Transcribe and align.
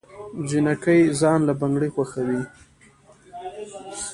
جينکۍ 0.47 1.01
ځان 1.19 1.39
له 1.47 1.53
بنګړي 1.59 1.89
خوښوي 1.95 2.41